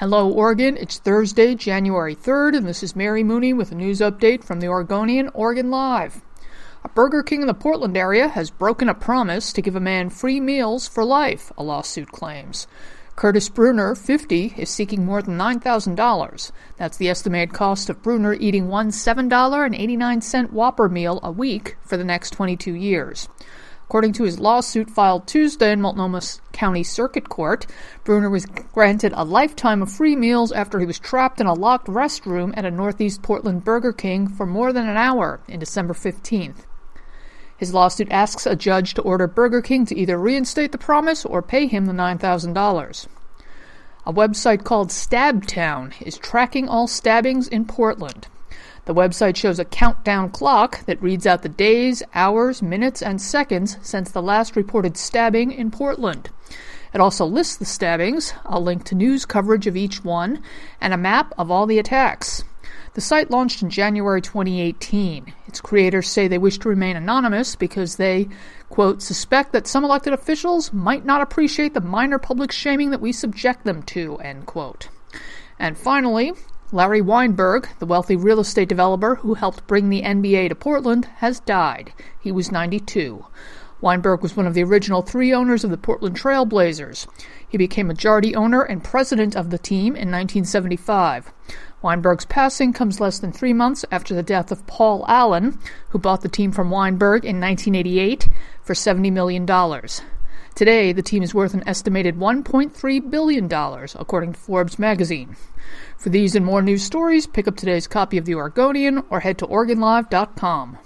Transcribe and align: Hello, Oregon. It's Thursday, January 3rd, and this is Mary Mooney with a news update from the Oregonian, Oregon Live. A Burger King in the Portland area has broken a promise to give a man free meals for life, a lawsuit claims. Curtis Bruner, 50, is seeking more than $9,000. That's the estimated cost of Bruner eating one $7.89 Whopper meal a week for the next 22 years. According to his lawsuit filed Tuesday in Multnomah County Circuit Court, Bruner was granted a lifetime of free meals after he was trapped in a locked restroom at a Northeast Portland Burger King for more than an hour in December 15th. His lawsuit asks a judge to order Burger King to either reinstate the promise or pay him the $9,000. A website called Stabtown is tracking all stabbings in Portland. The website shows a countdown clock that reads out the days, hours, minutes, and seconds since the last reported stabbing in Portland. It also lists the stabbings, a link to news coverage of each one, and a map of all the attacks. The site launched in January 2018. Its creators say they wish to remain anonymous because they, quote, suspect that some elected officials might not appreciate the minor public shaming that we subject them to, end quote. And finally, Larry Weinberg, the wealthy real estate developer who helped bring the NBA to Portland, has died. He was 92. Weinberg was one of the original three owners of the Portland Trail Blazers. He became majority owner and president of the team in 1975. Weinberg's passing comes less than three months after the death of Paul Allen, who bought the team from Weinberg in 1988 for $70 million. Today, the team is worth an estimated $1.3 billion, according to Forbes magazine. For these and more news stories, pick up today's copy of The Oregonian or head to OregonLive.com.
Hello, 0.00 0.30
Oregon. 0.30 0.78
It's 0.78 0.98
Thursday, 0.98 1.54
January 1.54 2.16
3rd, 2.16 2.56
and 2.56 2.66
this 2.66 2.82
is 2.82 2.96
Mary 2.96 3.22
Mooney 3.22 3.52
with 3.52 3.70
a 3.70 3.74
news 3.74 4.00
update 4.00 4.42
from 4.42 4.60
the 4.60 4.66
Oregonian, 4.66 5.28
Oregon 5.34 5.70
Live. 5.70 6.22
A 6.82 6.88
Burger 6.88 7.22
King 7.22 7.42
in 7.42 7.46
the 7.46 7.52
Portland 7.52 7.94
area 7.98 8.26
has 8.28 8.48
broken 8.48 8.88
a 8.88 8.94
promise 8.94 9.52
to 9.52 9.60
give 9.60 9.76
a 9.76 9.78
man 9.78 10.08
free 10.08 10.40
meals 10.40 10.88
for 10.88 11.04
life, 11.04 11.52
a 11.58 11.62
lawsuit 11.62 12.10
claims. 12.12 12.66
Curtis 13.14 13.50
Bruner, 13.50 13.94
50, 13.94 14.54
is 14.56 14.70
seeking 14.70 15.04
more 15.04 15.20
than 15.20 15.36
$9,000. 15.36 16.50
That's 16.78 16.96
the 16.96 17.10
estimated 17.10 17.52
cost 17.52 17.90
of 17.90 18.02
Bruner 18.02 18.32
eating 18.32 18.68
one 18.68 18.92
$7.89 18.92 20.50
Whopper 20.50 20.88
meal 20.88 21.20
a 21.22 21.30
week 21.30 21.76
for 21.84 21.98
the 21.98 22.04
next 22.04 22.30
22 22.30 22.72
years. 22.72 23.28
According 23.90 24.12
to 24.12 24.22
his 24.22 24.38
lawsuit 24.38 24.88
filed 24.88 25.26
Tuesday 25.26 25.72
in 25.72 25.80
Multnomah 25.80 26.22
County 26.52 26.84
Circuit 26.84 27.28
Court, 27.28 27.66
Bruner 28.04 28.30
was 28.30 28.46
granted 28.46 29.12
a 29.16 29.24
lifetime 29.24 29.82
of 29.82 29.90
free 29.90 30.14
meals 30.14 30.52
after 30.52 30.78
he 30.78 30.86
was 30.86 31.00
trapped 31.00 31.40
in 31.40 31.48
a 31.48 31.54
locked 31.54 31.88
restroom 31.88 32.56
at 32.56 32.64
a 32.64 32.70
Northeast 32.70 33.20
Portland 33.20 33.64
Burger 33.64 33.92
King 33.92 34.28
for 34.28 34.46
more 34.46 34.72
than 34.72 34.88
an 34.88 34.96
hour 34.96 35.40
in 35.48 35.58
December 35.58 35.92
15th. 35.92 36.66
His 37.56 37.74
lawsuit 37.74 38.06
asks 38.12 38.46
a 38.46 38.54
judge 38.54 38.94
to 38.94 39.02
order 39.02 39.26
Burger 39.26 39.60
King 39.60 39.84
to 39.86 39.98
either 39.98 40.16
reinstate 40.16 40.70
the 40.70 40.78
promise 40.78 41.24
or 41.24 41.42
pay 41.42 41.66
him 41.66 41.86
the 41.86 41.92
$9,000. 41.92 43.06
A 44.06 44.12
website 44.12 44.62
called 44.62 44.90
Stabtown 44.90 46.00
is 46.00 46.16
tracking 46.16 46.68
all 46.68 46.86
stabbings 46.86 47.48
in 47.48 47.64
Portland. 47.64 48.28
The 48.86 48.94
website 48.94 49.36
shows 49.36 49.58
a 49.58 49.64
countdown 49.64 50.30
clock 50.30 50.84
that 50.86 51.02
reads 51.02 51.26
out 51.26 51.42
the 51.42 51.48
days, 51.48 52.02
hours, 52.14 52.62
minutes, 52.62 53.02
and 53.02 53.20
seconds 53.20 53.76
since 53.82 54.10
the 54.10 54.22
last 54.22 54.56
reported 54.56 54.96
stabbing 54.96 55.52
in 55.52 55.70
Portland. 55.70 56.30
It 56.92 57.00
also 57.00 57.24
lists 57.24 57.56
the 57.56 57.64
stabbings, 57.64 58.32
a 58.44 58.58
link 58.58 58.84
to 58.84 58.94
news 58.94 59.24
coverage 59.24 59.66
of 59.66 59.76
each 59.76 60.02
one, 60.02 60.42
and 60.80 60.92
a 60.92 60.98
map 60.98 61.32
of 61.38 61.50
all 61.50 61.66
the 61.66 61.78
attacks. 61.78 62.42
The 62.94 63.00
site 63.00 63.30
launched 63.30 63.62
in 63.62 63.70
January 63.70 64.20
2018. 64.20 65.32
Its 65.46 65.60
creators 65.60 66.08
say 66.08 66.26
they 66.26 66.38
wish 66.38 66.58
to 66.58 66.68
remain 66.68 66.96
anonymous 66.96 67.54
because 67.54 67.96
they, 67.96 68.28
quote, 68.68 69.00
suspect 69.00 69.52
that 69.52 69.68
some 69.68 69.84
elected 69.84 70.12
officials 70.12 70.72
might 70.72 71.04
not 71.04 71.22
appreciate 71.22 71.74
the 71.74 71.80
minor 71.80 72.18
public 72.18 72.50
shaming 72.50 72.90
that 72.90 73.00
we 73.00 73.12
subject 73.12 73.64
them 73.64 73.82
to, 73.84 74.16
end 74.16 74.46
quote. 74.46 74.88
And 75.58 75.78
finally, 75.78 76.32
Larry 76.72 77.00
Weinberg, 77.00 77.68
the 77.80 77.86
wealthy 77.86 78.14
real 78.14 78.38
estate 78.38 78.68
developer 78.68 79.16
who 79.16 79.34
helped 79.34 79.66
bring 79.66 79.88
the 79.88 80.02
NBA 80.02 80.50
to 80.50 80.54
Portland, 80.54 81.06
has 81.16 81.40
died. 81.40 81.92
He 82.20 82.30
was 82.30 82.52
92. 82.52 83.26
Weinberg 83.80 84.22
was 84.22 84.36
one 84.36 84.46
of 84.46 84.54
the 84.54 84.62
original 84.62 85.02
three 85.02 85.32
owners 85.32 85.64
of 85.64 85.72
the 85.72 85.76
Portland 85.76 86.14
Trail 86.14 86.44
Blazers. 86.44 87.08
He 87.48 87.58
became 87.58 87.88
majority 87.88 88.36
owner 88.36 88.62
and 88.62 88.84
president 88.84 89.34
of 89.34 89.50
the 89.50 89.58
team 89.58 89.96
in 89.96 90.12
1975. 90.12 91.32
Weinberg's 91.82 92.26
passing 92.26 92.72
comes 92.72 93.00
less 93.00 93.18
than 93.18 93.32
three 93.32 93.52
months 93.52 93.84
after 93.90 94.14
the 94.14 94.22
death 94.22 94.52
of 94.52 94.66
Paul 94.68 95.04
Allen, 95.08 95.58
who 95.88 95.98
bought 95.98 96.20
the 96.20 96.28
team 96.28 96.52
from 96.52 96.70
Weinberg 96.70 97.24
in 97.24 97.40
1988 97.40 98.28
for 98.62 98.74
$70 98.74 99.10
million. 99.10 99.44
Today, 100.60 100.92
the 100.92 101.00
team 101.00 101.22
is 101.22 101.34
worth 101.34 101.54
an 101.54 101.66
estimated 101.66 102.16
$1.3 102.16 103.10
billion, 103.10 103.50
according 103.50 104.34
to 104.34 104.38
Forbes 104.38 104.78
magazine. 104.78 105.34
For 105.96 106.10
these 106.10 106.36
and 106.36 106.44
more 106.44 106.60
news 106.60 106.82
stories, 106.82 107.26
pick 107.26 107.48
up 107.48 107.56
today's 107.56 107.86
copy 107.86 108.18
of 108.18 108.26
The 108.26 108.34
Oregonian 108.34 109.02
or 109.08 109.20
head 109.20 109.38
to 109.38 109.46
OregonLive.com. 109.46 110.76